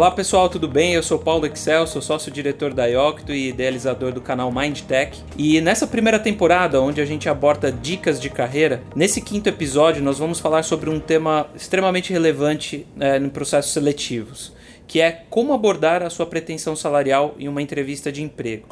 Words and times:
Olá 0.00 0.10
pessoal, 0.10 0.48
tudo 0.48 0.66
bem? 0.66 0.94
Eu 0.94 1.02
sou 1.02 1.18
Paulo 1.18 1.44
Excel, 1.44 1.86
sou 1.86 2.00
sócio-diretor 2.00 2.72
da 2.72 2.86
Iocto 2.86 3.34
e 3.34 3.50
idealizador 3.50 4.12
do 4.12 4.20
canal 4.22 4.50
MindTech. 4.50 5.22
E 5.36 5.60
nessa 5.60 5.86
primeira 5.86 6.18
temporada, 6.18 6.80
onde 6.80 7.02
a 7.02 7.04
gente 7.04 7.28
aborda 7.28 7.70
dicas 7.70 8.18
de 8.18 8.30
carreira, 8.30 8.82
nesse 8.96 9.20
quinto 9.20 9.50
episódio 9.50 10.02
nós 10.02 10.18
vamos 10.18 10.40
falar 10.40 10.62
sobre 10.62 10.88
um 10.88 10.98
tema 10.98 11.48
extremamente 11.54 12.14
relevante 12.14 12.86
é, 12.98 13.18
em 13.18 13.28
processos 13.28 13.74
seletivos, 13.74 14.54
que 14.88 15.02
é 15.02 15.24
como 15.28 15.52
abordar 15.52 16.02
a 16.02 16.08
sua 16.08 16.24
pretensão 16.24 16.74
salarial 16.74 17.34
em 17.38 17.46
uma 17.46 17.60
entrevista 17.60 18.10
de 18.10 18.22
emprego. 18.22 18.68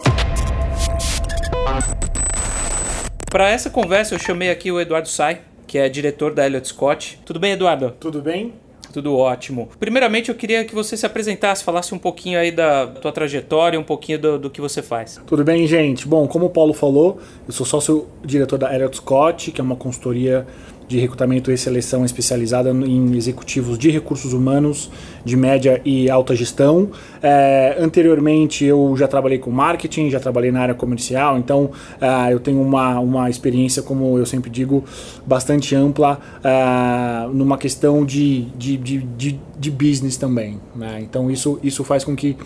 Para 3.31 3.51
essa 3.51 3.69
conversa 3.69 4.15
eu 4.15 4.19
chamei 4.19 4.49
aqui 4.49 4.73
o 4.73 4.81
Eduardo 4.81 5.11
Sai, 5.11 5.43
que 5.67 5.77
é 5.77 5.91
diretor 5.91 6.33
da 6.33 6.47
Elliott 6.47 6.69
Scott. 6.69 7.21
Tudo 7.27 7.39
bem, 7.39 7.53
Eduardo? 7.53 7.95
Tudo 8.01 8.23
bem? 8.23 8.55
Tudo 8.93 9.17
ótimo. 9.17 9.69
Primeiramente, 9.79 10.29
eu 10.29 10.35
queria 10.35 10.65
que 10.65 10.75
você 10.75 10.97
se 10.97 11.05
apresentasse, 11.05 11.63
falasse 11.63 11.95
um 11.95 11.99
pouquinho 11.99 12.39
aí 12.39 12.51
da 12.51 12.87
tua 12.87 13.13
trajetória, 13.13 13.79
um 13.79 13.85
pouquinho 13.85 14.19
do, 14.19 14.39
do 14.39 14.51
que 14.51 14.61
você 14.61 14.83
faz. 14.83 15.21
Tudo 15.27 15.45
bem, 15.45 15.67
gente? 15.67 16.07
Bom, 16.07 16.27
como 16.27 16.47
o 16.47 16.51
Paulo 16.51 16.73
falou, 16.73 17.19
eu 17.47 17.53
sou 17.53 17.67
sócio-diretor 17.67 18.59
da 18.59 18.75
Elliott 18.75 18.97
Scott, 18.97 19.51
que 19.51 19.61
é 19.61 19.65
uma 19.65 19.77
consultoria 19.77 20.47
de 20.89 20.99
recrutamento 20.99 21.53
e 21.53 21.59
seleção 21.59 22.05
especializada 22.05 22.71
em 22.71 23.15
executivos 23.15 23.79
de 23.79 23.91
recursos 23.91 24.33
humanos 24.33 24.91
de 25.25 25.37
média 25.37 25.81
e 25.85 26.09
alta 26.09 26.35
gestão. 26.35 26.91
É, 27.23 27.77
anteriormente 27.79 28.65
eu 28.65 28.95
já 28.97 29.07
trabalhei 29.07 29.39
com 29.39 29.51
marketing, 29.51 30.11
já 30.11 30.19
trabalhei 30.19 30.51
na 30.51 30.61
área 30.61 30.75
comercial, 30.75 31.37
então 31.39 31.71
é, 32.01 32.33
eu 32.33 32.41
tenho 32.41 32.61
uma, 32.61 32.99
uma 32.99 33.29
experiência, 33.29 33.83
como 33.83 34.19
eu 34.19 34.25
sempre 34.25 34.51
digo, 34.51 34.83
bastante 35.27 35.75
ampla 35.75 36.19
é, 36.43 37.29
numa 37.33 37.59
questão 37.59 38.05
de, 38.05 38.47
de, 38.57 38.77
de, 38.79 38.99
de, 38.99 39.41
de 39.59 39.71
business 39.71 40.17
também. 40.17 40.59
Né? 40.75 41.01
Então 41.03 41.31
isso, 41.31 41.61
isso 41.63 41.85
faz 41.85 42.03
com 42.03 42.17
que 42.17 42.37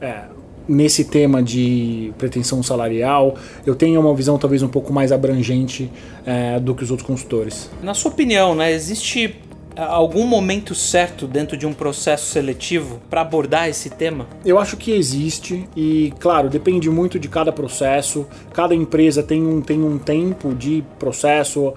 é, 0.00 0.22
nesse 0.68 1.04
tema 1.04 1.42
de 1.42 2.12
pretensão 2.18 2.62
salarial, 2.62 3.36
eu 3.66 3.74
tenho 3.74 4.00
uma 4.00 4.14
visão 4.14 4.38
talvez 4.38 4.62
um 4.62 4.68
pouco 4.68 4.92
mais 4.92 5.12
abrangente 5.12 5.90
é, 6.24 6.58
do 6.60 6.74
que 6.74 6.82
os 6.82 6.90
outros 6.90 7.06
consultores. 7.06 7.70
Na 7.82 7.94
sua 7.94 8.10
opinião, 8.10 8.54
né, 8.54 8.72
existe 8.72 9.34
algum 9.76 10.26
momento 10.26 10.74
certo 10.74 11.26
dentro 11.26 11.56
de 11.56 11.66
um 11.66 11.72
processo 11.72 12.26
seletivo 12.26 13.00
para 13.08 13.22
abordar 13.22 13.68
esse 13.68 13.90
tema? 13.90 14.26
Eu 14.44 14.58
acho 14.58 14.76
que 14.76 14.92
existe 14.92 15.68
e, 15.76 16.12
claro, 16.18 16.48
depende 16.48 16.90
muito 16.90 17.18
de 17.18 17.28
cada 17.28 17.52
processo. 17.52 18.26
Cada 18.52 18.74
empresa 18.74 19.22
tem 19.22 19.46
um, 19.46 19.60
tem 19.60 19.82
um 19.82 19.98
tempo 19.98 20.54
de 20.54 20.84
processo, 20.98 21.68
uh, 21.68 21.74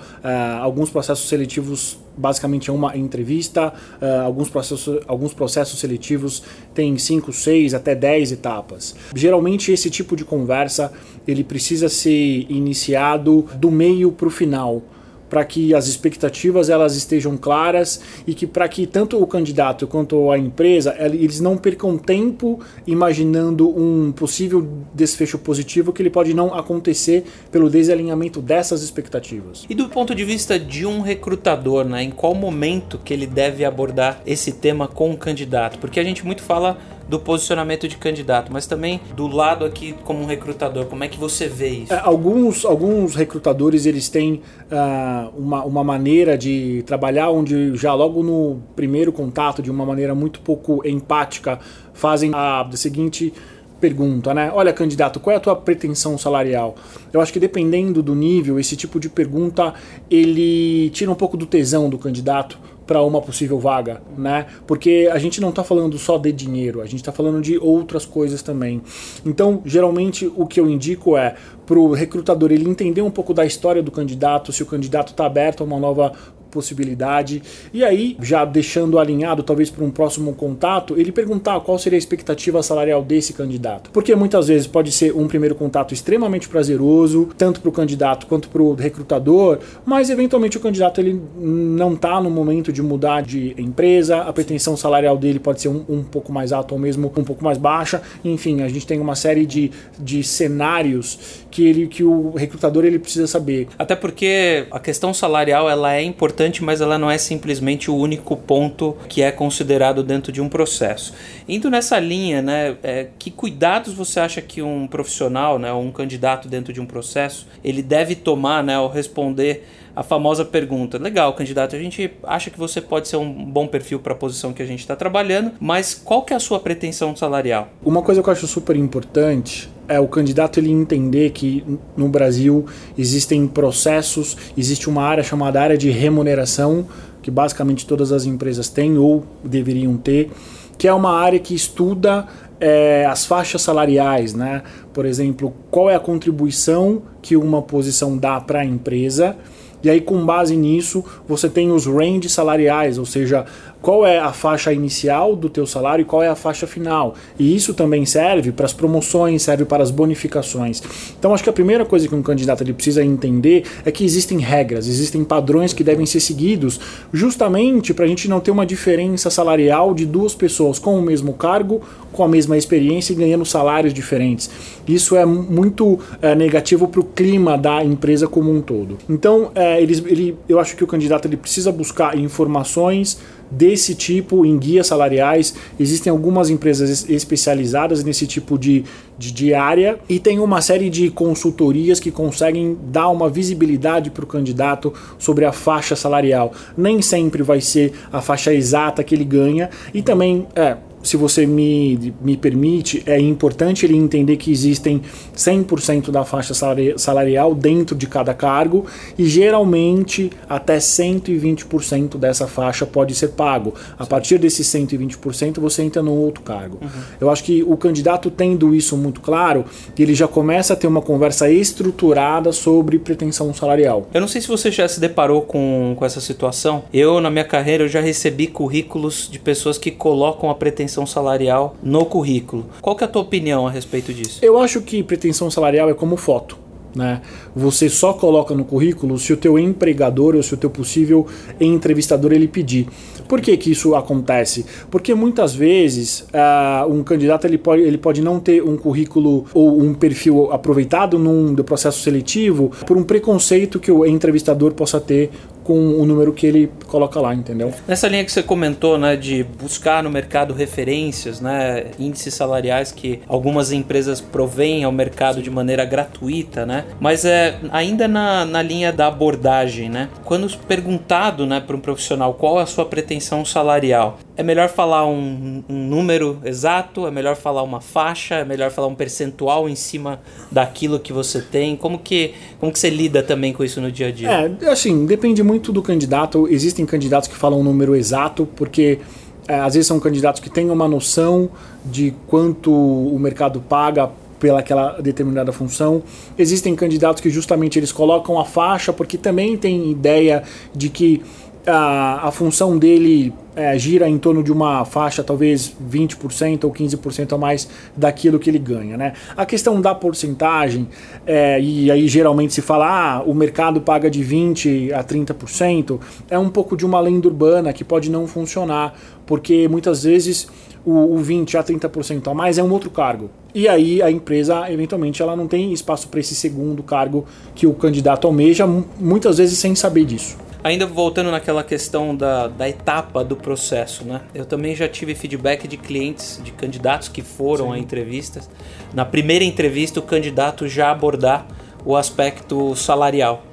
alguns 0.62 0.90
processos 0.90 1.28
seletivos 1.28 1.98
basicamente 2.18 2.70
é 2.70 2.74
uma 2.74 2.96
entrevista. 2.98 3.74
Uh, 4.02 4.26
alguns, 4.26 4.50
processos, 4.50 5.00
alguns 5.08 5.34
processos 5.34 5.80
seletivos 5.80 6.44
têm 6.74 6.98
5, 6.98 7.32
6 7.32 7.74
até 7.74 7.94
10 7.94 8.34
etapas. 8.34 8.96
Geralmente 9.14 9.72
esse 9.72 9.90
tipo 9.90 10.16
de 10.16 10.24
conversa 10.24 10.92
ele 11.28 11.44
precisa 11.44 11.90
ser 11.90 12.46
iniciado 12.50 13.46
do 13.56 13.70
meio 13.72 14.12
para 14.12 14.28
o 14.28 14.32
final 14.32 14.82
para 15.30 15.44
que 15.44 15.74
as 15.74 15.88
expectativas 15.88 16.70
elas 16.70 16.96
estejam 16.96 17.38
claras 17.38 18.02
e 18.26 18.34
que 18.34 18.46
para 18.46 18.68
que 18.68 18.86
tanto 18.86 19.22
o 19.22 19.28
candidato 19.28 19.88
quanto 19.88 20.32
a 20.32 20.38
empresa 20.38 20.96
eles 21.00 21.40
não 21.40 21.58
percam 21.58 21.98
tempo 21.98 22.60
imaginando 22.86 23.70
um 23.70 24.12
possível 24.12 24.68
desfecho 24.94 25.38
positivo 25.38 25.92
que 25.92 26.02
ele 26.02 26.10
pode 26.10 26.34
não 26.34 26.54
acontecer 26.54 27.26
pelo 27.52 27.70
desalinhamento 27.70 28.42
dessas 28.42 28.82
expectativas. 28.84 29.66
E 29.70 29.76
do 29.76 29.90
ponto 29.90 30.14
de 30.14 30.24
vista 30.24 30.60
de 30.60 30.86
um 30.86 31.02
recrutador, 31.02 31.86
né, 31.86 32.04
em 32.04 32.12
qual 32.12 32.36
momento 32.36 33.00
que 33.04 33.14
ele 33.14 33.28
deve 33.28 33.66
abordar 33.66 34.22
esse 34.26 34.52
tema 34.52 34.88
com 34.88 35.12
o 35.12 35.18
candidato? 35.18 35.80
Porque 35.80 36.00
a 36.00 36.04
gente 36.04 36.26
muito 36.26 36.44
fala 36.44 36.78
do 37.08 37.20
posicionamento 37.20 37.88
de 37.88 37.98
candidato, 37.98 38.52
mas 38.52 38.66
também 38.66 39.00
do 39.16 39.28
lado 39.28 39.66
aqui 39.66 39.94
como 40.04 40.22
um 40.22 40.26
recrutador, 40.26 40.86
como 40.86 41.04
é 41.04 41.08
que 41.08 41.20
você 41.20 41.48
vê 41.48 41.70
isso? 41.70 41.94
É, 41.94 42.00
alguns, 42.04 42.66
alguns 42.66 43.16
recrutadores 43.16 43.86
eles 43.86 44.10
têm 44.10 44.42
uh, 44.72 45.30
uma, 45.38 45.64
uma 45.64 45.84
maneira 45.84 46.38
de 46.38 46.84
trabalhar 46.86 47.30
onde 47.30 47.76
já 47.76 47.94
logo 47.94 48.24
no 48.24 48.62
primeiro 48.76 49.12
contato, 49.12 49.62
de 49.62 49.70
uma 49.70 49.86
maneira 49.86 50.16
muito 50.16 50.40
pouco 50.40 50.86
empática, 50.88 51.60
fazem 51.94 52.32
a 52.34 52.68
seguinte 52.74 53.34
pergunta, 53.80 54.34
né? 54.34 54.52
Olha, 54.54 54.74
candidato, 54.74 55.20
qual 55.20 55.34
é 55.34 55.38
a 55.38 55.40
tua 55.40 55.56
pretensão 55.56 56.18
salarial? 56.18 56.76
Eu 57.12 57.22
acho 57.22 57.32
que 57.32 57.40
dependendo 57.40 58.02
do 58.02 58.16
nível, 58.16 58.60
esse 58.60 58.76
tipo 58.76 59.00
de 59.00 59.10
pergunta 59.10 59.74
ele 60.10 60.90
tira 60.92 61.12
um 61.12 61.16
pouco 61.16 61.38
do 61.38 61.46
tesão 61.46 61.90
do 61.90 61.98
candidato 61.98 62.58
para 62.86 63.02
uma 63.02 63.22
possível 63.22 63.60
vaga, 63.60 64.02
né? 64.18 64.46
Porque 64.68 65.10
a 65.12 65.18
gente 65.18 65.42
não 65.42 65.50
está 65.50 65.64
falando 65.64 65.98
só 65.98 66.18
de 66.18 66.32
dinheiro, 66.32 66.82
a 66.82 66.86
gente 66.86 66.98
está 66.98 67.12
falando 67.12 67.42
de 67.42 67.58
outras 67.58 68.06
coisas 68.06 68.42
também. 68.42 68.82
Então, 69.26 69.62
geralmente 69.66 70.32
o 70.36 70.46
que 70.46 70.60
eu 70.60 70.70
indico 70.70 71.18
é 71.18 71.36
para 71.66 71.80
o 71.80 71.94
recrutador 71.94 72.52
ele 72.52 72.70
entender 72.70 73.02
um 73.02 73.12
pouco 73.12 73.34
da 73.34 73.46
história 73.46 73.82
do 73.82 73.92
candidato, 73.92 74.52
se 74.52 74.62
o 74.62 74.66
candidato 74.66 75.10
está 75.10 75.26
aberto 75.26 75.62
a 75.62 75.64
uma 75.66 75.80
nova 75.80 76.14
possibilidade. 76.56 77.44
E 77.74 77.84
aí, 77.84 78.16
já 78.22 78.46
deixando 78.46 78.98
alinhado, 78.98 79.44
talvez 79.44 79.70
para 79.70 79.84
um 79.84 79.92
próximo 79.92 80.34
contato, 80.34 80.98
ele 80.98 81.12
perguntar 81.12 81.60
qual 81.60 81.78
seria 81.78 81.98
a 81.98 82.00
expectativa 82.00 82.64
salarial 82.64 83.04
desse 83.04 83.34
candidato. 83.34 83.90
Porque 83.92 84.16
muitas 84.16 84.48
vezes 84.48 84.66
pode 84.66 84.90
ser 84.94 85.14
um 85.14 85.28
primeiro 85.28 85.54
contato 85.54 85.94
extremamente 85.94 86.48
prazeroso, 86.48 87.28
tanto 87.38 87.60
para 87.60 87.70
o 87.70 87.72
candidato 87.74 88.26
quanto 88.28 88.48
para 88.48 88.62
o 88.62 88.74
recrutador, 88.74 89.60
mas 89.86 90.10
eventualmente 90.10 90.58
o 90.58 90.62
candidato 90.62 91.02
ele 91.02 91.22
não 91.38 91.94
está 91.94 92.22
no 92.22 92.30
momento 92.30 92.72
de 92.72 92.82
mudar 92.82 93.22
de 93.22 93.54
empresa, 93.58 94.22
a 94.22 94.32
pretensão 94.32 94.78
salarial 94.78 95.18
dele 95.18 95.40
pode 95.40 95.62
ser 95.62 95.68
um, 95.68 95.84
um 95.90 96.04
pouco 96.04 96.32
mais 96.32 96.54
alta 96.54 96.74
ou 96.74 96.80
mesmo 96.80 97.12
um 97.18 97.24
pouco 97.24 97.44
mais 97.44 97.58
baixa. 97.58 98.02
Enfim, 98.24 98.62
a 98.62 98.70
gente 98.70 98.88
tem 98.88 99.00
uma 99.00 99.16
série 99.16 99.46
de, 99.46 99.72
de 100.00 100.24
cenários 100.24 101.46
que, 101.52 101.66
ele, 101.68 101.88
que 101.88 102.04
o 102.04 102.32
recrutador 102.32 102.86
ele 102.86 103.00
precisa 103.00 103.28
saber. 103.28 103.68
Até 103.78 103.96
porque 103.96 104.68
a 104.72 104.80
questão 104.80 105.14
salarial 105.14 105.70
ela 105.70 105.96
é 105.96 106.04
importante 106.04 106.45
importante, 106.46 106.64
mas 106.64 106.82
ela 106.82 106.98
não 106.98 107.10
é 107.10 107.18
simplesmente 107.18 107.90
o 107.90 107.96
único 107.96 108.36
ponto 108.36 108.96
que 109.10 109.22
é 109.22 109.32
considerado 109.32 110.04
dentro 110.04 110.32
de 110.32 110.42
um 110.42 110.48
processo. 110.48 111.14
Indo 111.48 111.70
nessa 111.70 112.00
linha, 112.00 112.42
né, 112.42 112.78
é, 112.84 113.08
que 113.18 113.32
cuidados 113.32 113.94
você 113.94 114.20
acha 114.20 114.42
que 114.42 114.62
um 114.62 114.88
profissional, 114.88 115.58
né, 115.58 115.72
um 115.74 115.92
candidato 115.92 116.48
dentro 116.48 116.72
de 116.72 116.80
um 116.80 116.86
processo, 116.86 117.48
ele 117.64 117.82
deve 117.82 118.16
tomar 118.16 118.64
né, 118.64 118.76
ao 118.76 118.90
responder 118.90 119.66
a 119.96 120.04
famosa 120.04 120.44
pergunta: 120.44 120.98
legal, 120.98 121.34
candidato, 121.34 121.76
a 121.76 121.80
gente 121.80 122.12
acha 122.24 122.50
que 122.50 122.60
você 122.60 122.82
pode 122.82 123.08
ser 123.08 123.18
um 123.18 123.46
bom 123.46 123.68
perfil 123.68 124.00
para 124.00 124.14
a 124.14 124.16
posição 124.16 124.52
que 124.52 124.62
a 124.62 124.66
gente 124.66 124.80
está 124.80 124.96
trabalhando, 124.96 125.52
mas 125.60 125.94
qual 125.94 126.24
que 126.24 126.34
é 126.34 126.36
a 126.36 126.40
sua 126.40 126.60
pretensão 126.60 127.16
salarial? 127.16 127.70
Uma 127.84 128.02
coisa 128.02 128.22
que 128.22 128.28
eu 128.28 128.34
acho 128.34 128.48
super 128.48 128.76
importante 128.76 129.70
é 129.88 130.00
o 130.00 130.08
candidato 130.08 130.60
ele 130.60 130.72
entender 130.72 131.30
que 131.30 131.64
no 131.96 132.10
Brasil 132.10 132.66
existem 132.98 133.48
processos, 133.48 134.36
existe 134.58 134.90
uma 134.90 135.04
área 135.04 135.24
chamada 135.24 135.62
área 135.62 135.78
de 135.78 135.92
remuneração, 135.92 136.88
que 137.22 137.30
basicamente 137.30 137.86
todas 137.86 138.12
as 138.12 138.26
empresas 138.26 138.68
têm 138.68 138.98
ou 138.98 139.24
deveriam 139.44 139.96
ter, 139.96 140.32
que 140.78 140.88
é 140.88 140.94
uma 140.94 141.12
área 141.12 141.40
que 141.40 141.54
estuda 141.54 142.28
é, 142.60 143.06
as 143.06 143.26
faixas 143.26 143.62
salariais, 143.62 144.34
né? 144.34 144.64
Por 144.94 145.06
exemplo, 145.06 145.54
qual 145.70 145.90
é 145.90 145.96
a 145.96 146.00
contribuição 146.00 147.04
que 147.22 147.36
uma 147.36 147.62
posição 147.62 148.18
dá 148.18 148.40
para 148.42 148.62
a 148.62 148.66
empresa 148.66 149.38
e 149.86 149.90
aí, 149.90 150.02
com 150.02 150.26
base 150.26 150.56
nisso, 150.56 151.06
você 151.28 151.48
tem 151.48 151.72
os 151.72 151.86
ranges 151.86 152.32
salariais, 152.32 152.98
ou 152.98 153.06
seja, 153.06 153.46
qual 153.86 154.04
é 154.04 154.18
a 154.18 154.34
faixa 154.34 154.74
inicial 154.74 155.36
do 155.36 155.48
teu 155.48 155.68
salário 155.68 156.02
e 156.02 156.06
qual 156.06 156.24
é 156.24 156.28
a 156.28 156.34
faixa 156.34 156.66
final. 156.66 157.14
E 157.38 157.56
isso 157.56 157.72
também 157.72 158.04
serve 158.04 158.52
para 158.52 158.66
as 158.66 158.74
promoções, 158.74 159.44
serve 159.44 159.64
para 159.64 159.84
as 159.84 159.92
bonificações. 159.92 160.82
Então 161.20 161.36
acho 161.36 161.44
que 161.44 161.52
a 161.52 161.54
primeira 161.54 161.86
coisa 161.86 162.08
que 162.08 162.16
um 162.16 162.24
candidato 162.24 162.64
ele 162.64 162.74
precisa 162.74 163.06
entender 163.06 163.64
é 163.86 163.92
que 163.92 164.04
existem 164.04 164.40
regras, 164.40 164.88
existem 164.88 165.24
padrões 165.24 165.72
que 165.72 165.84
devem 165.84 166.04
ser 166.04 166.20
seguidos, 166.20 166.80
justamente 167.14 167.94
para 167.94 168.06
a 168.06 168.08
gente 168.08 168.28
não 168.28 168.40
ter 168.40 168.50
uma 168.50 168.66
diferença 168.66 169.30
salarial 169.30 169.94
de 169.94 170.04
duas 170.04 170.34
pessoas 170.34 170.80
com 170.80 170.98
o 170.98 171.02
mesmo 171.04 171.34
cargo, 171.34 171.80
com 172.12 172.24
a 172.24 172.28
mesma 172.28 172.58
experiência 172.58 173.14
e 173.14 173.16
ganhando 173.16 173.46
salários 173.46 173.94
diferentes. 173.94 174.50
Isso 174.88 175.16
é 175.16 175.28
muito 175.28 176.00
é, 176.24 176.34
negativo 176.34 176.88
para 176.88 177.02
o 177.02 177.04
clima 177.04 177.56
da 177.56 177.84
empresa 177.84 178.28
como 178.28 178.52
um 178.52 178.62
todo. 178.62 178.98
Então, 179.08 179.52
é, 179.54 179.80
ele, 179.80 180.36
eu 180.50 180.60
acho 180.60 180.76
que 180.76 180.84
o 180.84 180.88
candidato 180.88 181.28
ele 181.28 181.38
precisa 181.38 181.72
buscar 181.72 182.18
informações 182.18 183.20
desse 183.50 183.96
tipo 183.96 184.46
em 184.46 184.58
guias 184.58 184.88
salariais. 184.88 185.54
Existem 185.80 186.12
algumas 186.12 186.50
empresas 186.50 187.10
especializadas 187.10 188.04
nesse 188.04 188.28
tipo 188.28 188.58
de, 188.58 188.84
de, 189.18 189.32
de 189.32 189.54
área 189.54 190.00
e 190.10 190.20
tem 190.20 190.40
uma 190.40 190.62
série 190.62 190.90
de 190.90 191.10
consultorias 191.10 192.00
que 192.00 192.12
conseguem 192.12 192.78
dar 192.92 193.10
uma 193.10 193.30
visibilidade 193.30 194.10
para 194.10 194.24
o 194.24 194.28
candidato 194.28 194.94
sobre 195.18 195.46
a 195.46 195.52
faixa 195.52 195.96
salarial. 195.96 196.54
Nem 196.78 197.02
sempre 197.02 197.44
vai 197.44 197.62
ser 197.62 197.94
a 198.12 198.22
faixa 198.22 198.54
exata 198.54 199.04
que 199.04 199.16
ele 199.16 199.26
ganha 199.26 199.70
e 199.94 200.02
também 200.02 200.48
é, 200.56 200.78
se 201.06 201.16
você 201.16 201.46
me, 201.46 202.14
me 202.20 202.36
permite, 202.36 203.04
é 203.06 203.20
importante 203.20 203.86
ele 203.86 203.96
entender 203.96 204.38
que 204.38 204.52
existem 204.52 205.02
100% 205.36 206.10
da 206.10 206.26
faixa 206.26 206.54
salarial 206.98 207.54
dentro 207.54 207.96
de 207.96 208.08
cada 208.08 208.34
cargo 208.34 208.86
e 209.18 209.28
geralmente 209.28 210.32
até 210.50 210.78
120% 210.78 212.18
dessa 212.18 212.48
faixa 212.48 212.88
pode 212.88 213.14
ser 213.14 213.30
pago. 213.30 213.76
A 214.00 214.06
partir 214.06 214.40
desses 214.40 214.68
120% 214.68 215.60
você 215.60 215.84
entra 215.84 216.02
num 216.02 216.18
outro 216.18 216.42
cargo. 216.42 216.80
Uhum. 216.82 217.02
Eu 217.22 217.30
acho 217.30 217.44
que 217.44 217.64
o 217.64 217.78
candidato 217.78 218.32
tendo 218.32 218.74
isso 218.74 218.98
muito 218.98 219.22
claro, 219.22 219.64
ele 219.98 220.16
já 220.16 220.28
começa 220.28 220.74
a 220.74 220.76
ter 220.76 220.88
uma 220.88 221.02
conversa 221.02 221.50
estruturada 221.52 222.52
sobre 222.52 222.98
pretensão 222.98 223.54
salarial. 223.54 224.10
Eu 224.12 224.22
não 224.22 224.28
sei 224.28 224.42
se 224.42 224.48
você 224.48 224.72
já 224.72 224.88
se 224.88 225.00
deparou 225.00 225.44
com, 225.44 225.94
com 225.96 226.04
essa 226.04 226.20
situação. 226.20 226.84
Eu, 226.92 227.22
na 227.22 227.30
minha 227.30 227.46
carreira, 227.46 227.84
eu 227.84 227.88
já 227.88 228.02
recebi 228.02 228.48
currículos 228.48 229.30
de 229.32 229.38
pessoas 229.38 229.78
que 229.78 229.92
colocam 229.92 230.50
a 230.50 230.56
pretensão 230.56 230.95
salarial 231.04 231.76
no 231.82 232.06
currículo. 232.06 232.68
Qual 232.80 232.96
que 232.96 233.04
é 233.04 233.08
a 233.08 233.10
tua 233.10 233.24
opinião 233.24 233.66
a 233.66 233.72
respeito 233.72 234.14
disso? 234.14 234.38
Eu 234.44 234.60
acho 234.60 234.82
que 234.82 235.02
pretensão 235.02 235.50
salarial 235.50 235.90
é 235.90 235.96
como 235.96 236.16
foto. 236.16 236.64
Né? 236.96 237.22
Você 237.56 237.90
só 237.90 238.14
coloca 238.14 238.56
no 238.56 238.64
currículo 238.64 239.20
se 239.20 239.34
o 239.34 239.38
teu 239.38 239.60
empregador 239.60 240.36
ou 240.36 240.42
se 240.42 240.54
o 240.54 240.58
teu 240.58 240.70
possível 240.70 241.28
entrevistador 241.60 242.32
ele 242.32 242.48
pedir. 242.48 242.88
Por 243.28 243.42
que, 243.42 243.58
que 243.58 243.72
isso 243.72 243.96
acontece? 243.96 244.66
Porque 244.90 245.14
muitas 245.14 245.54
vezes 245.54 246.22
uh, 246.32 246.90
um 246.90 247.04
candidato 247.04 247.46
ele 247.46 247.58
pode, 247.58 247.82
ele 247.82 247.98
pode 247.98 248.22
não 248.22 248.40
ter 248.40 248.64
um 248.64 248.78
currículo 248.78 249.46
ou 249.54 249.82
um 249.82 249.94
perfil 249.94 250.52
aproveitado 250.52 251.20
num 251.20 251.54
do 251.54 251.64
processo 251.64 252.02
seletivo 252.02 252.72
por 252.86 252.96
um 252.96 253.04
preconceito 253.04 253.80
que 253.80 253.92
o 253.92 254.06
entrevistador 254.06 254.74
possa 254.74 255.00
ter 255.00 255.32
com 255.66 256.00
o 256.00 256.06
número 256.06 256.32
que 256.32 256.46
ele 256.46 256.72
coloca 256.86 257.20
lá, 257.20 257.34
entendeu? 257.34 257.74
Nessa 257.88 258.08
linha 258.08 258.24
que 258.24 258.32
você 258.32 258.44
comentou, 258.44 258.98
né, 259.00 259.16
de 259.16 259.44
buscar 259.44 260.04
no 260.04 260.12
mercado 260.12 260.54
referências, 260.54 261.42
né, 261.42 261.88
índices 262.00 262.36
salariais 262.36 262.92
que 262.92 263.20
algumas 263.28 263.72
empresas 263.72 264.22
provêm 264.22 264.84
ao 264.84 264.92
mercado 264.92 265.42
de 265.42 265.50
maneira 265.50 265.84
gratuita, 265.84 266.66
né? 266.68 266.86
Mas 267.00 267.26
é 267.26 267.58
ainda 267.72 268.08
na, 268.08 268.46
na 268.46 268.62
linha 268.62 268.94
da 268.94 269.08
abordagem, 269.08 269.90
né? 269.90 270.08
Quando 270.24 270.46
perguntado, 270.60 271.48
né, 271.48 271.60
para 271.60 271.76
um 271.76 271.80
profissional 271.80 272.36
qual 272.36 272.60
é 272.60 272.64
a 272.64 272.68
sua 272.68 272.86
pretensão 272.86 273.44
salarial, 273.44 274.20
é 274.38 274.44
melhor 274.44 274.68
falar 274.70 275.06
um, 275.08 275.64
um, 275.70 275.88
número 275.88 276.40
exato? 276.44 277.08
É 277.08 277.12
melhor 277.12 277.36
falar 277.36 277.64
uma 277.64 277.80
faixa? 277.80 278.36
É 278.36 278.46
melhor 278.46 278.70
falar 278.70 278.88
um 278.88 278.96
percentual 278.96 279.70
em 279.70 279.76
cima 279.76 280.20
daquilo 280.52 281.00
que 281.00 281.14
você 281.14 281.42
tem? 281.42 281.76
Como 281.76 282.00
que, 282.00 282.34
como 282.60 282.72
que 282.72 282.80
você 282.80 282.90
lida 282.90 283.24
também 283.24 283.54
com 283.54 283.64
isso 283.64 283.80
no 283.80 283.92
dia 283.92 284.08
a 284.08 284.12
dia? 284.12 284.58
É, 284.62 284.70
assim, 284.70 285.06
depende 285.06 285.42
muito 285.42 285.72
do 285.72 285.82
candidato. 285.82 286.48
Existem 286.50 286.86
candidatos 286.86 287.30
que 287.30 287.36
falam 287.36 287.62
um 287.62 287.64
número 287.64 287.96
exato, 287.96 288.46
porque 288.56 289.00
é, 289.48 289.56
às 289.56 289.74
vezes 289.74 289.88
são 289.88 290.00
candidatos 290.00 290.42
que 290.42 290.50
têm 290.50 290.70
uma 290.70 290.88
noção 290.88 291.50
de 291.86 292.14
quanto 292.28 292.74
o 292.74 293.18
mercado 293.18 293.62
paga 293.62 294.10
pelaquela 294.38 295.02
determinada 295.02 295.54
função. 295.54 296.04
Existem 296.38 296.76
candidatos 296.76 297.22
que 297.22 297.30
justamente 297.30 297.80
eles 297.80 297.92
colocam 297.94 298.38
a 298.38 298.44
faixa 298.44 298.92
porque 298.92 299.18
também 299.18 299.56
tem 299.56 299.90
ideia 299.90 300.44
de 300.74 300.90
que 300.90 301.22
a, 301.66 302.28
a 302.28 302.32
função 302.32 302.78
dele 302.78 303.34
é, 303.56 303.78
gira 303.78 304.08
em 304.10 304.18
torno 304.18 304.44
de 304.44 304.52
uma 304.52 304.84
faixa, 304.86 305.24
talvez 305.24 305.74
20% 305.92 306.66
ou 306.66 306.72
15% 306.72 307.34
a 307.34 307.38
mais 307.38 307.68
daquilo 307.96 308.38
que 308.38 308.50
ele 308.50 308.60
ganha. 308.60 308.98
Né? 308.98 309.14
A 309.36 309.46
questão 309.46 309.80
da 309.80 309.96
porcentagem, 309.96 310.88
é, 311.26 311.60
e 311.60 311.90
aí 311.90 312.08
geralmente 312.08 312.54
se 312.54 312.62
fala, 312.62 312.88
ah, 312.88 313.24
o 313.26 313.34
mercado 313.34 313.82
paga 313.82 314.10
de 314.10 314.24
20% 314.24 314.94
a 314.94 315.04
30%, 315.04 316.00
é 316.30 316.38
um 316.38 316.50
pouco 316.50 316.76
de 316.76 316.86
uma 316.86 317.00
lenda 317.00 317.28
urbana 317.28 317.72
que 317.72 317.84
pode 317.84 318.10
não 318.10 318.28
funcionar, 318.28 318.94
porque 319.26 319.68
muitas 319.68 320.04
vezes 320.04 320.48
o, 320.86 321.16
o 321.16 321.18
20% 321.18 321.56
a 321.56 321.64
30% 321.64 322.32
a 322.32 322.34
mais 322.34 322.58
é 322.58 322.64
um 322.64 322.72
outro 322.72 322.90
cargo. 322.90 323.30
E 323.54 323.68
aí 323.68 324.02
a 324.02 324.12
empresa, 324.12 324.70
eventualmente, 324.72 325.22
ela 325.22 325.36
não 325.36 325.48
tem 325.48 325.72
espaço 325.72 326.08
para 326.10 326.20
esse 326.20 326.36
segundo 326.36 326.84
cargo 326.84 327.26
que 327.56 327.66
o 327.66 327.74
candidato 327.74 328.28
almeja, 328.28 328.68
muitas 329.00 329.38
vezes 329.38 329.58
sem 329.58 329.74
saber 329.74 330.06
disso. 330.06 330.45
Ainda 330.66 330.88
voltando 330.88 331.30
naquela 331.30 331.64
questão 331.64 332.16
da, 332.16 332.48
da 332.48 332.68
etapa 332.68 333.24
do 333.24 333.36
processo, 333.36 334.04
né? 334.04 334.22
Eu 334.34 334.48
também 334.48 334.76
já 334.76 334.88
tive 334.88 335.14
feedback 335.14 335.68
de 335.68 335.78
clientes, 335.78 336.42
de 336.44 336.52
candidatos 336.52 337.08
que 337.08 337.22
foram 337.22 337.68
Sim. 337.68 337.74
a 337.74 337.78
entrevistas. 337.78 338.50
Na 338.92 339.06
primeira 339.06 339.46
entrevista, 339.46 340.00
o 340.00 340.02
candidato 340.02 340.68
já 340.68 340.90
abordar 340.90 341.46
o 341.86 341.96
aspecto 341.96 342.76
salarial. 342.76 343.44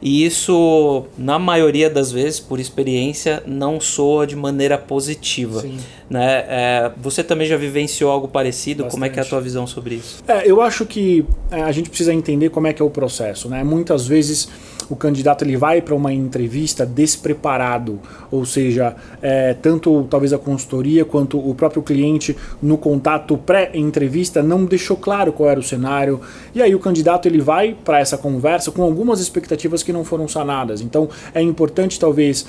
E 0.00 0.24
isso, 0.24 1.04
na 1.18 1.38
maioria 1.38 1.90
das 1.90 2.10
vezes, 2.10 2.40
por 2.40 2.58
experiência, 2.58 3.42
não 3.46 3.78
soa 3.78 4.26
de 4.26 4.34
maneira 4.34 4.78
positiva. 4.78 5.60
Sim. 5.60 5.76
Né? 6.08 6.44
É, 6.48 6.90
você 6.96 7.22
também 7.22 7.46
já 7.46 7.58
vivenciou 7.58 8.10
algo 8.10 8.28
parecido? 8.28 8.84
Bastante. 8.84 8.92
Como 8.92 9.04
é 9.04 9.10
que 9.10 9.20
é 9.20 9.22
a 9.22 9.26
tua 9.26 9.42
visão 9.42 9.66
sobre 9.66 9.96
isso? 9.96 10.24
É, 10.26 10.50
eu 10.50 10.62
acho 10.62 10.86
que 10.86 11.24
é, 11.50 11.62
a 11.62 11.70
gente 11.70 11.90
precisa 11.90 12.14
entender 12.14 12.48
como 12.48 12.66
é 12.66 12.72
que 12.72 12.80
é 12.80 12.84
o 12.84 12.88
processo. 12.90 13.46
Né? 13.50 13.62
Muitas 13.62 14.06
vezes 14.06 14.48
o 14.92 14.96
candidato 14.96 15.42
ele 15.42 15.56
vai 15.56 15.80
para 15.80 15.94
uma 15.94 16.12
entrevista 16.12 16.84
despreparado, 16.84 17.98
ou 18.30 18.44
seja, 18.44 18.94
é, 19.22 19.54
tanto 19.54 20.06
talvez 20.10 20.34
a 20.34 20.38
consultoria 20.38 21.02
quanto 21.02 21.38
o 21.38 21.54
próprio 21.54 21.82
cliente 21.82 22.36
no 22.60 22.76
contato 22.76 23.38
pré-entrevista 23.38 24.42
não 24.42 24.66
deixou 24.66 24.98
claro 24.98 25.32
qual 25.32 25.48
era 25.48 25.58
o 25.58 25.62
cenário, 25.62 26.20
e 26.54 26.60
aí 26.60 26.74
o 26.74 26.78
candidato 26.78 27.26
ele 27.26 27.40
vai 27.40 27.74
para 27.82 28.00
essa 28.00 28.18
conversa 28.18 28.70
com 28.70 28.82
algumas 28.82 29.18
expectativas 29.18 29.82
que 29.82 29.94
não 29.94 30.04
foram 30.04 30.28
sanadas. 30.28 30.82
Então 30.82 31.08
é 31.34 31.40
importante 31.40 31.98
talvez 31.98 32.44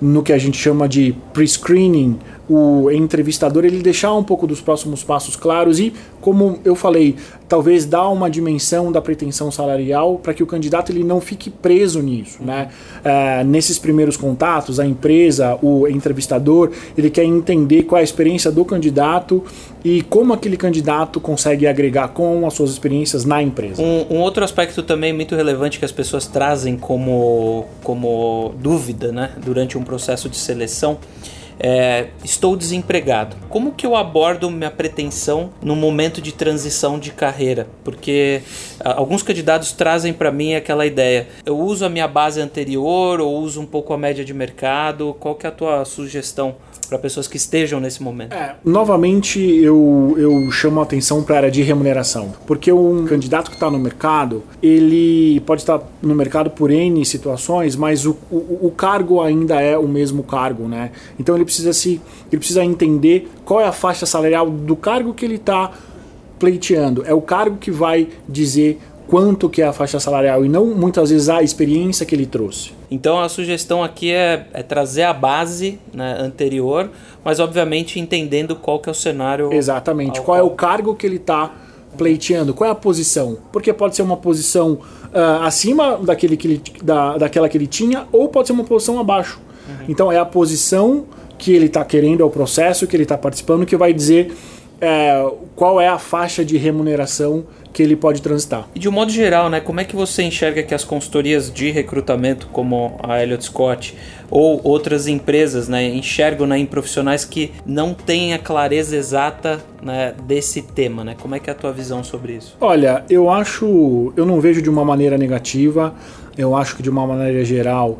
no 0.00 0.22
que 0.22 0.32
a 0.32 0.38
gente 0.38 0.56
chama 0.56 0.88
de 0.88 1.16
pre-screening 1.32 2.16
o 2.48 2.90
entrevistador 2.90 3.64
ele 3.64 3.82
deixar 3.82 4.14
um 4.14 4.24
pouco 4.24 4.46
dos 4.46 4.60
próximos 4.60 5.04
passos 5.04 5.36
claros 5.36 5.78
e, 5.78 5.92
como 6.20 6.58
eu 6.64 6.74
falei, 6.74 7.16
talvez 7.48 7.84
dar 7.84 8.08
uma 8.08 8.30
dimensão 8.30 8.90
da 8.90 9.00
pretensão 9.00 9.50
salarial 9.50 10.16
para 10.16 10.32
que 10.32 10.42
o 10.42 10.46
candidato 10.46 10.90
ele 10.90 11.04
não 11.04 11.20
fique 11.20 11.50
preso 11.50 12.00
nisso, 12.00 12.42
né? 12.42 12.68
É, 13.04 13.44
nesses 13.44 13.78
primeiros 13.78 14.16
contatos, 14.16 14.80
a 14.80 14.86
empresa, 14.86 15.58
o 15.62 15.86
entrevistador, 15.86 16.70
ele 16.96 17.10
quer 17.10 17.24
entender 17.24 17.82
qual 17.82 17.98
é 17.98 18.00
a 18.00 18.04
experiência 18.04 18.50
do 18.50 18.64
candidato 18.64 19.44
e 19.84 20.02
como 20.02 20.32
aquele 20.32 20.56
candidato 20.56 21.20
consegue 21.20 21.66
agregar 21.66 22.08
com 22.08 22.46
as 22.46 22.54
suas 22.54 22.70
experiências 22.70 23.24
na 23.24 23.42
empresa. 23.42 23.82
Um, 23.82 24.06
um 24.16 24.20
outro 24.20 24.42
aspecto 24.42 24.82
também 24.82 25.12
muito 25.12 25.34
relevante 25.34 25.78
que 25.78 25.84
as 25.84 25.92
pessoas 25.92 26.26
trazem 26.26 26.76
como, 26.76 27.66
como 27.82 28.54
dúvida, 28.60 29.12
né, 29.12 29.32
durante 29.44 29.76
um 29.76 29.82
processo 29.82 30.28
de 30.28 30.36
seleção 30.36 30.98
é, 31.58 32.08
estou 32.24 32.56
desempregado. 32.56 33.36
Como 33.48 33.72
que 33.72 33.86
eu 33.86 33.96
abordo 33.96 34.50
minha 34.50 34.70
pretensão 34.70 35.50
no 35.62 35.74
momento 35.74 36.20
de 36.20 36.32
transição 36.32 36.98
de 36.98 37.10
carreira? 37.10 37.66
Porque 37.82 38.42
alguns 38.84 39.22
candidatos 39.22 39.72
trazem 39.72 40.12
para 40.12 40.30
mim 40.30 40.54
aquela 40.54 40.86
ideia: 40.86 41.28
eu 41.44 41.58
uso 41.58 41.84
a 41.84 41.88
minha 41.88 42.08
base 42.08 42.40
anterior 42.40 43.20
ou 43.20 43.38
uso 43.38 43.60
um 43.60 43.66
pouco 43.66 43.92
a 43.92 43.98
média 43.98 44.24
de 44.24 44.32
mercado? 44.32 45.16
Qual 45.18 45.34
que 45.34 45.46
é 45.46 45.48
a 45.48 45.52
tua 45.52 45.84
sugestão 45.84 46.56
para 46.88 46.98
pessoas 46.98 47.28
que 47.28 47.36
estejam 47.36 47.78
nesse 47.78 48.02
momento? 48.02 48.32
É, 48.32 48.56
novamente, 48.64 49.40
eu, 49.40 50.14
eu 50.16 50.50
chamo 50.50 50.80
a 50.80 50.82
atenção 50.82 51.22
para 51.22 51.34
a 51.34 51.38
área 51.38 51.50
de 51.50 51.62
remuneração, 51.62 52.32
porque 52.46 52.72
um 52.72 53.04
candidato 53.04 53.50
que 53.50 53.56
está 53.56 53.70
no 53.70 53.78
mercado, 53.78 54.42
ele 54.62 55.40
pode 55.40 55.62
estar 55.62 55.80
no 56.02 56.14
mercado 56.14 56.50
por 56.50 56.70
N 56.70 57.04
situações, 57.04 57.76
mas 57.76 58.06
o, 58.06 58.16
o, 58.30 58.66
o, 58.66 58.70
cargo 58.70 59.20
ainda 59.20 59.60
é 59.60 59.76
o 59.76 59.86
mesmo 59.86 60.22
cargo, 60.22 60.66
né? 60.66 60.90
Então 61.18 61.34
ele 61.34 61.44
precisa 61.44 61.72
se 61.72 62.00
ele 62.30 62.38
precisa 62.38 62.64
entender 62.64 63.30
qual 63.44 63.60
é 63.60 63.66
a 63.66 63.72
faixa 63.72 64.06
salarial 64.06 64.50
do 64.50 64.76
cargo 64.76 65.12
que 65.12 65.24
ele 65.24 65.36
está 65.36 65.72
pleiteando. 66.38 67.04
É 67.04 67.12
o 67.12 67.20
cargo 67.20 67.56
que 67.56 67.70
vai 67.70 68.08
dizer 68.28 68.78
quanto 69.08 69.48
que 69.48 69.62
é 69.62 69.66
a 69.66 69.72
faixa 69.72 69.98
salarial 69.98 70.44
e 70.44 70.48
não 70.48 70.66
muitas 70.66 71.10
vezes 71.10 71.28
a 71.30 71.42
experiência 71.42 72.04
que 72.04 72.14
ele 72.14 72.26
trouxe. 72.26 72.72
Então 72.90 73.18
a 73.18 73.28
sugestão 73.28 73.82
aqui 73.82 74.12
é, 74.12 74.46
é 74.52 74.62
trazer 74.62 75.02
a 75.02 75.14
base 75.14 75.80
né, 75.92 76.16
anterior, 76.20 76.90
mas 77.24 77.40
obviamente 77.40 77.98
entendendo 77.98 78.54
qual 78.54 78.78
que 78.78 78.88
é 78.88 78.92
o 78.92 78.94
cenário. 78.94 79.52
Exatamente. 79.52 80.20
Qual, 80.20 80.24
qual 80.24 80.36
é 80.36 80.42
o 80.42 80.50
cargo 80.50 80.94
que 80.94 81.06
ele 81.06 81.16
está 81.16 81.50
pleiteando? 81.96 82.52
Qual 82.52 82.68
é 82.68 82.70
a 82.70 82.76
posição? 82.76 83.38
Porque 83.50 83.72
pode 83.72 83.96
ser 83.96 84.02
uma 84.02 84.16
posição 84.16 84.74
uh, 84.74 85.42
acima 85.42 85.96
daquele 85.96 86.36
que 86.36 86.46
ele, 86.46 86.62
da, 86.82 87.16
daquela 87.16 87.48
que 87.48 87.56
ele 87.56 87.66
tinha, 87.66 88.06
ou 88.12 88.28
pode 88.28 88.46
ser 88.46 88.52
uma 88.52 88.64
posição 88.64 89.00
abaixo. 89.00 89.40
Uhum. 89.66 89.86
Então 89.88 90.12
é 90.12 90.18
a 90.18 90.24
posição 90.26 91.06
que 91.38 91.52
ele 91.52 91.66
está 91.66 91.84
querendo, 91.84 92.22
é 92.22 92.26
o 92.26 92.30
processo 92.30 92.86
que 92.86 92.94
ele 92.94 93.04
está 93.04 93.16
participando 93.16 93.64
que 93.64 93.76
vai 93.76 93.94
dizer 93.94 94.34
é, 94.80 95.30
qual 95.56 95.80
é 95.80 95.88
a 95.88 95.98
faixa 95.98 96.44
de 96.44 96.56
remuneração 96.56 97.44
que 97.72 97.82
ele 97.82 97.94
pode 97.94 98.20
transitar. 98.22 98.66
E 98.74 98.78
de 98.78 98.88
um 98.88 98.92
modo 98.92 99.12
geral, 99.12 99.48
né, 99.48 99.60
como 99.60 99.80
é 99.80 99.84
que 99.84 99.94
você 99.94 100.22
enxerga 100.22 100.62
que 100.62 100.74
as 100.74 100.84
consultorias 100.84 101.52
de 101.52 101.70
recrutamento, 101.70 102.48
como 102.48 102.98
a 103.02 103.22
Elliott 103.22 103.44
Scott 103.44 103.94
ou 104.30 104.60
outras 104.64 105.06
empresas, 105.06 105.68
né, 105.68 105.84
enxergam 105.84 106.46
né, 106.46 106.58
em 106.58 106.66
profissionais 106.66 107.24
que 107.24 107.52
não 107.64 107.94
têm 107.94 108.34
a 108.34 108.38
clareza 108.38 108.96
exata 108.96 109.60
né, 109.82 110.14
desse 110.24 110.62
tema, 110.62 111.04
né? 111.04 111.14
Como 111.20 111.34
é 111.34 111.38
que 111.38 111.48
é 111.48 111.52
a 111.52 111.56
tua 111.56 111.72
visão 111.72 112.02
sobre 112.02 112.34
isso? 112.34 112.56
Olha, 112.60 113.04
eu 113.08 113.30
acho, 113.30 114.12
eu 114.16 114.26
não 114.26 114.40
vejo 114.40 114.60
de 114.60 114.68
uma 114.68 114.84
maneira 114.84 115.16
negativa. 115.16 115.94
Eu 116.36 116.56
acho 116.56 116.76
que 116.76 116.82
de 116.82 116.90
uma 116.90 117.06
maneira 117.06 117.44
geral 117.44 117.98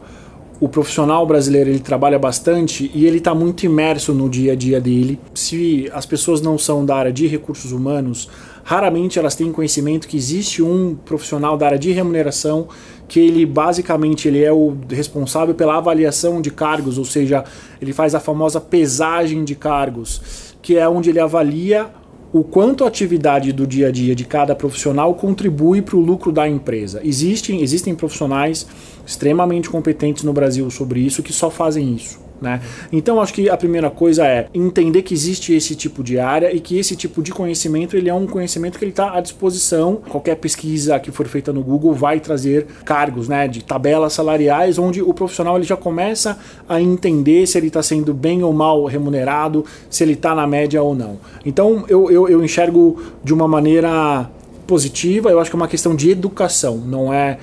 o 0.61 0.69
profissional 0.69 1.25
brasileiro 1.25 1.71
ele 1.71 1.79
trabalha 1.79 2.19
bastante 2.19 2.91
e 2.93 3.07
ele 3.07 3.19
está 3.19 3.35
muito 3.35 3.65
imerso 3.65 4.13
no 4.13 4.29
dia 4.29 4.53
a 4.53 4.57
dia 4.57 4.81
dele. 4.81 5.19
Se 5.33 5.89
as 5.93 6.05
pessoas 6.05 6.41
não 6.41 6.59
são 6.59 6.85
da 6.85 6.97
área 6.97 7.13
de 7.13 7.27
recursos 7.27 7.71
humanos, 7.71 8.29
raramente 8.65 9.19
elas 9.19 9.37
têm 9.37 9.53
conhecimento 9.53 10.09
que 10.09 10.17
existe 10.17 10.63
um 10.63 10.97
profissional 10.97 11.57
da 11.57 11.67
área 11.67 11.79
de 11.79 11.93
remuneração 11.93 12.69
que 13.07 13.21
ele 13.21 13.47
basicamente 13.47 14.29
ele 14.29 14.45
é 14.45 14.53
o 14.53 14.77
responsável 14.91 15.55
pela 15.55 15.79
avaliação 15.79 16.43
de 16.43 16.51
cargos, 16.51 16.99
ou 16.99 17.05
seja, 17.05 17.43
ele 17.81 17.93
faz 17.93 18.15
a 18.15 18.21
famosa 18.21 18.61
pesagem 18.61 19.45
de 19.45 19.55
cargos, 19.55 20.55
que 20.61 20.77
é 20.77 20.87
onde 20.87 21.09
ele 21.09 21.19
avalia 21.19 21.89
o 22.33 22.45
quanto 22.45 22.85
a 22.85 22.89
atividade 22.89 23.53
do 23.53 23.67
dia 23.67 23.89
a 23.89 23.91
dia 23.91 24.15
de 24.15 24.25
cada 24.25 24.55
profissional 24.55 25.15
contribui 25.15 25.81
para 25.81 25.97
o 25.97 26.01
lucro 26.01 26.31
da 26.31 26.47
empresa. 26.47 27.01
Existem, 27.03 27.63
existem 27.63 27.95
profissionais 27.95 28.67
extremamente 29.07 29.71
competentes 29.71 30.23
no 30.25 30.33
Brasil 30.33 30.71
sobre 30.71 31.01
isso 31.01 31.23
que 31.23 31.33
só 31.33 31.51
fazem 31.51 31.95
isso. 31.95 32.28
Né? 32.41 32.61
Então 32.93 33.21
acho 33.21 33.35
que 33.35 33.49
a 33.51 33.57
primeira 33.57 33.91
coisa 33.91 34.25
é 34.25 34.47
entender 34.55 35.03
que 35.03 35.13
existe 35.13 35.53
esse 35.53 35.75
tipo 35.75 36.05
de 36.05 36.19
área 36.19 36.55
e 36.55 36.61
que 36.61 36.79
esse 36.79 36.95
tipo 36.95 37.23
de 37.23 37.33
conhecimento 37.33 37.97
ele 37.97 38.09
é 38.09 38.15
um 38.15 38.27
conhecimento 38.27 38.79
que 38.79 38.85
ele 38.85 38.93
está 38.93 39.17
à 39.17 39.21
disposição. 39.21 40.01
Qualquer 40.09 40.37
pesquisa 40.37 40.99
que 41.01 41.11
for 41.11 41.27
feita 41.27 41.53
no 41.53 41.63
Google 41.63 41.93
vai 41.93 42.21
trazer 42.21 42.67
cargos, 42.85 43.29
né, 43.29 43.49
de 43.49 43.65
tabelas 43.65 44.13
salariais, 44.13 44.79
onde 44.79 45.03
o 45.03 45.13
profissional 45.13 45.57
ele 45.57 45.65
já 45.65 45.77
começa 45.77 46.39
a 46.69 46.81
entender 46.81 47.47
se 47.47 47.59
ele 47.59 47.67
está 47.67 47.83
sendo 47.83 48.15
bem 48.15 48.43
ou 48.43 48.53
mal 48.53 48.85
remunerado, 48.85 49.65
se 49.91 50.05
ele 50.05 50.13
está 50.13 50.35
na 50.35 50.47
média 50.47 50.83
ou 50.83 50.95
não. 50.95 51.19
Então 51.45 51.85
eu, 51.89 52.11
eu, 52.11 52.29
eu 52.29 52.45
enxergo 52.45 53.03
de 53.25 53.35
uma 53.35 53.49
maneira 53.49 54.31
positiva. 54.67 55.31
Eu 55.31 55.41
acho 55.41 55.51
que 55.51 55.57
é 55.57 55.61
uma 55.61 55.69
questão 55.69 55.97
de 55.97 56.11
educação, 56.11 56.77
não 56.77 57.13
é 57.13 57.39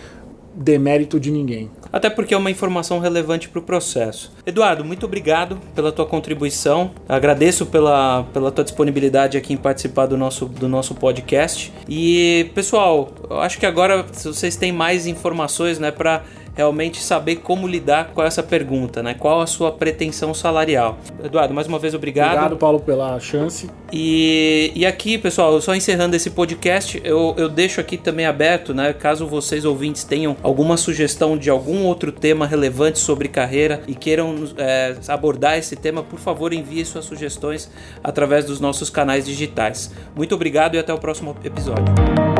demérito 0.55 1.19
de 1.19 1.31
ninguém 1.31 1.69
até 1.95 2.09
porque 2.09 2.33
é 2.33 2.37
uma 2.37 2.51
informação 2.51 2.99
relevante 2.99 3.47
para 3.47 3.59
o 3.59 3.61
processo. 3.61 4.29
Eduardo, 4.45 4.83
muito 4.83 5.05
obrigado 5.05 5.57
pela 5.73 5.93
tua 5.93 6.05
contribuição, 6.05 6.91
agradeço 7.07 7.65
pela, 7.67 8.23
pela 8.33 8.51
tua 8.51 8.65
disponibilidade 8.65 9.37
aqui 9.37 9.53
em 9.53 9.57
participar 9.57 10.05
do 10.05 10.17
nosso, 10.17 10.45
do 10.45 10.67
nosso 10.67 10.93
podcast. 10.93 11.71
E 11.87 12.51
pessoal, 12.53 13.09
acho 13.39 13.57
que 13.57 13.65
agora 13.65 14.03
vocês 14.03 14.57
têm 14.57 14.73
mais 14.73 15.07
informações 15.07 15.79
né, 15.79 15.89
para 15.89 16.23
realmente 16.55 17.01
saber 17.01 17.37
como 17.37 17.67
lidar 17.67 18.11
com 18.13 18.23
essa 18.23 18.41
pergunta, 18.41 19.03
né? 19.03 19.13
Qual 19.13 19.41
a 19.41 19.47
sua 19.47 19.71
pretensão 19.71 20.33
salarial? 20.33 20.97
Eduardo, 21.23 21.53
mais 21.53 21.67
uma 21.67 21.77
vez 21.77 21.93
obrigado. 21.93 22.29
Obrigado, 22.29 22.57
Paulo, 22.57 22.79
pela 22.79 23.19
chance. 23.19 23.69
E, 23.91 24.71
e 24.75 24.85
aqui, 24.85 25.17
pessoal, 25.17 25.59
só 25.61 25.75
encerrando 25.75 26.15
esse 26.15 26.29
podcast, 26.29 26.99
eu, 27.03 27.33
eu 27.37 27.49
deixo 27.49 27.79
aqui 27.79 27.97
também 27.97 28.25
aberto, 28.25 28.73
né? 28.73 28.93
Caso 28.93 29.27
vocês 29.27 29.65
ouvintes 29.65 30.03
tenham 30.03 30.35
alguma 30.41 30.77
sugestão 30.77 31.37
de 31.37 31.49
algum 31.49 31.83
outro 31.85 32.11
tema 32.11 32.47
relevante 32.47 32.99
sobre 32.99 33.27
carreira 33.27 33.81
e 33.87 33.95
queiram 33.95 34.35
é, 34.57 34.95
abordar 35.07 35.57
esse 35.57 35.75
tema, 35.75 36.03
por 36.03 36.19
favor, 36.19 36.53
envie 36.53 36.85
suas 36.85 37.05
sugestões 37.05 37.69
através 38.03 38.45
dos 38.45 38.59
nossos 38.59 38.89
canais 38.89 39.25
digitais. 39.25 39.91
Muito 40.15 40.33
obrigado 40.35 40.75
e 40.75 40.79
até 40.79 40.93
o 40.93 40.97
próximo 40.97 41.35
episódio. 41.43 42.34